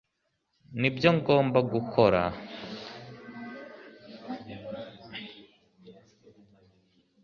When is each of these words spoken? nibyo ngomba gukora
nibyo 0.79 1.09
ngomba 1.17 1.59
gukora 1.73 2.21